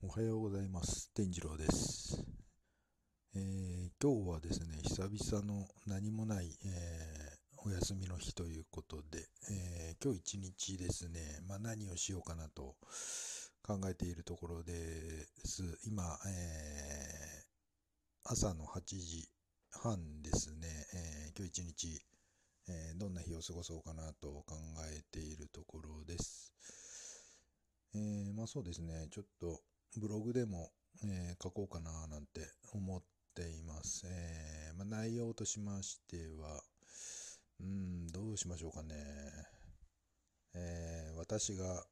[0.00, 1.10] おはようございます。
[1.12, 2.24] 天次郎です。
[3.34, 12.76] えー今日はですね、久々の何もない、えーお休みの日ということで、えー今日一日ですね、まあ、何をしようかなと
[13.60, 15.64] 考えているところです。
[15.84, 17.44] 今、え
[18.22, 19.28] 朝の8時
[19.72, 22.00] 半ですね、え今日一日、
[22.68, 24.54] えどんな日を過ごそうかなと考
[24.92, 26.54] えているところです。
[27.96, 29.60] えまあそうですね、ちょっと
[29.98, 30.70] ブログでも、
[31.04, 32.40] えー書こうかななんて
[32.72, 33.02] 思っ
[33.34, 34.06] ています。
[34.06, 36.62] えーまあ、内容としましては、
[37.60, 38.94] うん、どうしましょうかね。
[40.54, 41.84] えー私が、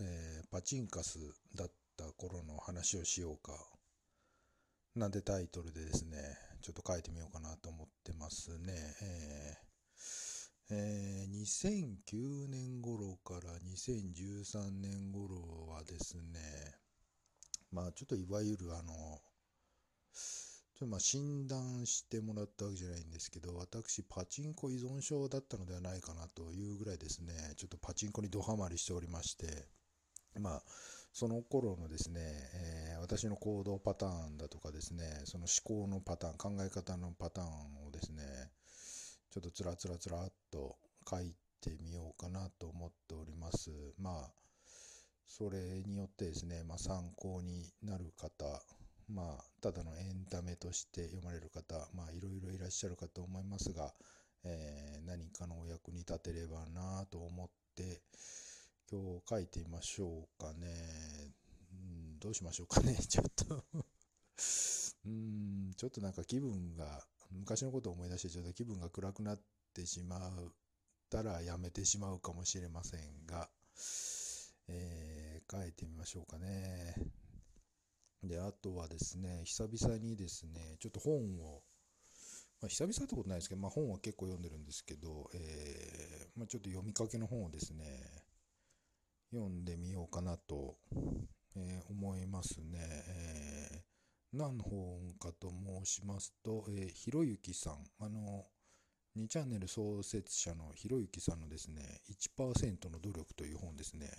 [0.00, 1.18] えパチンカス
[1.54, 3.52] だった頃の話をしようか。
[4.96, 6.18] なんてタイトルでですね、
[6.62, 8.72] ちょっと書いてみようかなと思ってますね。
[9.02, 9.64] えー
[10.70, 16.73] えー2009年頃から2013年頃はですね、
[17.74, 18.92] まあちょっといわゆるあの、
[20.74, 29.46] ちょっとまあ診断してもらったわけじゃないんですけど、私パチンコ依存症だったのではないかなというぐらいですね、ちょっとパチンコにドハマりしておりまして、
[30.40, 30.62] まあ、
[31.12, 32.20] その頃のですね、
[32.54, 38.22] えー私の行動パターンだとかですね、その思考のパターン、考え方のパターンをですね、
[39.30, 40.76] ちょっとつらつらつらっと
[41.08, 43.70] 書いてみようかなと思っております。
[43.98, 44.30] まあ、
[45.26, 48.44] それによってですね、まあ、参考になる方、
[49.08, 53.92] まあ、ただのエンタメとして読まれる方、まあ、いろいろいらっしゃるかと思いますが、
[54.44, 58.00] えー何かのお役に立てればなと思って、
[58.90, 60.66] 今日書いてみましょうかね。
[61.72, 63.64] うんどうしましょうかね、 ちょっと。
[65.06, 69.40] うーん、ちょっとなんか気分が、昔のことを思い出してちょっと気分が暗くなっ
[69.74, 70.52] てしまっ
[71.10, 73.50] たらやめてしまうかもしれませんが、
[74.68, 75.13] えー
[75.50, 76.94] 書いてみましょうかね。
[78.22, 81.62] で、あとはですね、久々にですね、ちょっと本を、
[82.60, 87.84] まあ、久々ってことないですけど、まあ、本は結構読んでるんですけど、えーまあ、ちょっと読みかけの本をですね、
[89.32, 90.76] 読んでみようかなと、
[91.56, 92.78] えー思いますね。
[93.08, 93.94] えー
[94.36, 98.46] 何の本かと申しますと、えひろゆきさん、あの、
[99.16, 104.10] 2チャンネル創設者のひろゆきさんのですね、1%の努力という本ですね。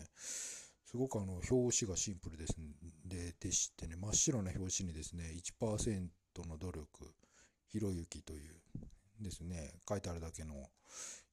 [0.96, 2.56] すごくあの、表紙がシンプルです
[3.06, 5.26] で、でしてね、真っ白な表紙にですね、
[5.60, 6.08] 1%
[6.48, 7.14] の努力、
[7.68, 8.54] ひろゆきという
[9.20, 10.56] ですね、書いてあるだけの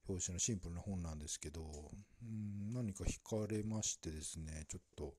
[0.09, 5.15] 表紙のシンプルな本なんですけど、うん何か惹かれましてですね、ちょっと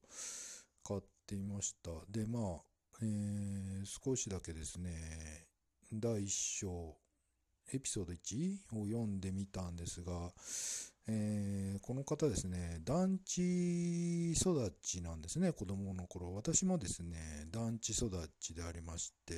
[0.84, 1.92] 買ってみました。
[2.10, 2.62] で、まあ、
[3.02, 5.48] えー少しだけですね、
[5.94, 6.98] 第一章、
[7.72, 10.34] エピソード1を読んでみたんですが、
[11.08, 16.34] えーこの方ですね、団地育ちなんですね、子供の頃。
[16.34, 18.10] 私もですね、団地育
[18.40, 19.34] ちでありまして、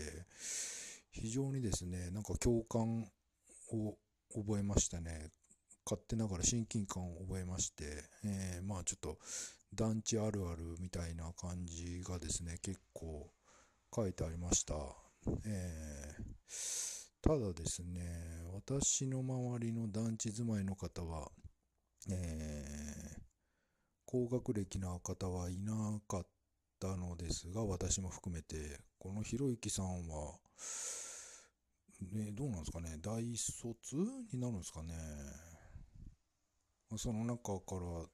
[1.11, 3.07] 非常にですね、なんか共感
[3.71, 3.97] を
[4.31, 5.31] 覚えましたね。
[5.85, 9.17] 勝手ながら親近感を覚えまして、えーまあちょっと
[9.73, 13.31] 団地あるあるみたいな感じがですね、結構
[13.95, 14.75] 書いてありました。
[15.45, 21.31] えーただですね、私の周りの団地住まいの方は、
[24.15, 26.25] 高学歴な方はいなかっ
[26.79, 30.37] たのですが、私も含めて、このひろゆきさんは、
[32.13, 33.97] ね、どうなんですかね、大卒
[34.31, 34.93] になるんですかね。
[36.95, 38.05] その中から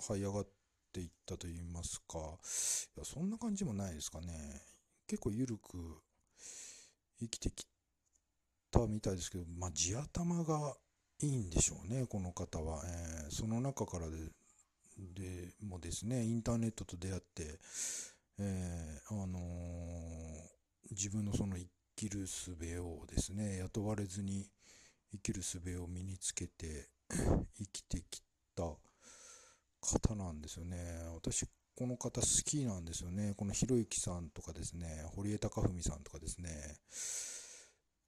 [0.00, 0.48] 這い上がっ
[0.94, 2.18] ていったと言いますか、
[2.96, 4.32] いや、そんな感じもないですかね。
[5.06, 6.00] 結構緩く
[7.20, 7.66] 生きてき
[8.70, 10.74] たみたいですけど、まあ、地頭が
[11.20, 12.82] いいんでしょうね、この方は。
[12.86, 14.16] えーその中からで、
[14.96, 17.58] でもですね、インターネットと出会って、
[18.38, 20.54] えーあのー
[20.90, 21.66] 自分のその生
[21.96, 24.46] きる術をですね、雇われずに
[25.12, 28.22] 生きる術を身につけて 生きてき
[28.54, 28.76] た
[29.80, 30.76] 方なんですよね。
[31.14, 33.34] 私、この方好きなんですよね。
[33.34, 36.78] このひろゆきさんとかですね、堀江貴文さんとかですね、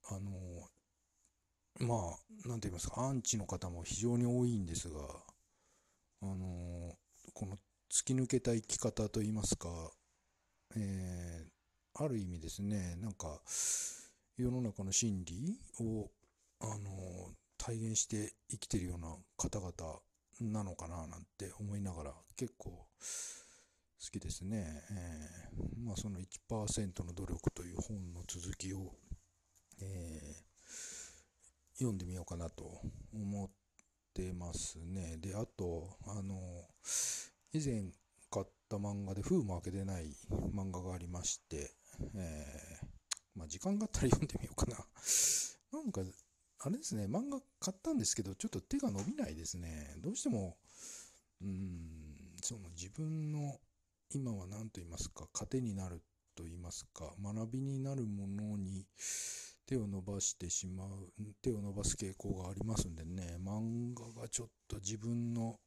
[0.09, 4.99] あのーまあ、なんて言いますか、アンチの方も非常に多いんですが、
[6.21, 6.76] あのー
[7.39, 7.55] この
[7.91, 9.69] 突き抜けた生き方と言いますか、
[10.75, 13.41] えーある意味ですね、なんか、
[14.37, 16.09] 世の中の真理を、
[16.59, 19.73] あの体現して生きてるような方々
[20.41, 22.87] なのかななんて思いながら結構好
[24.11, 24.83] きですね。
[24.89, 28.95] えーまあその1%の努力という本の続きを、
[29.79, 30.47] えー
[31.77, 32.81] 読んでみようかなと
[33.13, 33.49] 思っ
[34.15, 35.17] てますね。
[35.17, 36.67] で、あと、あの、
[37.57, 37.91] 以前
[38.29, 40.15] 買った漫画で封も開けてない
[40.53, 41.71] 漫画がありまして、
[42.15, 42.85] えー、
[43.35, 44.77] まあ時間があったら読んでみようかな。
[45.73, 46.01] なんか、
[46.59, 49.95] あれですね、漫画買ったんですけど、ちょっと手が伸びないですね。
[49.99, 50.57] どうしても、
[51.41, 53.59] うん、その自分の
[54.13, 56.03] 今は何と言いますか、糧になる
[56.35, 58.85] と言いますか、学びになるものに
[59.65, 61.11] 手を伸ばしてしまう、
[61.41, 65.59] 手を伸ばす傾向がありますんでね、漫画がちょっと自分の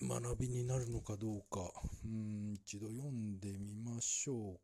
[0.00, 1.72] 学びになるのかどうか、
[2.04, 4.60] うん、一度読んでみましょ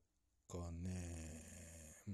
[0.48, 1.34] うかね。
[2.06, 2.10] う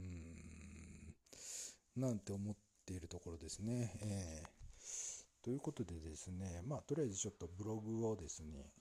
[1.99, 2.57] ん、なんて思っ
[2.87, 3.93] ているところですね。
[4.01, 8.73] えー、ということでですね、まあ、とりあえずちょっとブログをですね、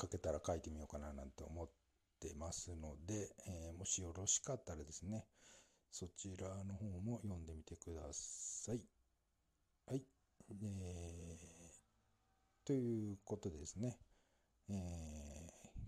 [0.00, 1.68] 書けたら書いてみようかななんて思っ
[2.20, 5.26] てますので、えー、もしよろしかったらですね、
[5.90, 8.80] そちらの方も読んでみてください。
[9.86, 10.02] はい。
[10.48, 11.56] えー、
[12.66, 13.96] ということでですね、
[14.68, 14.76] えー、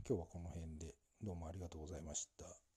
[0.08, 2.68] 今日はこの辺でどうもありがとうございました。